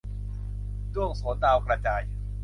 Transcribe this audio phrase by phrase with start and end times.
[0.93, 2.03] ด้วงโสน-ดาวกระจาย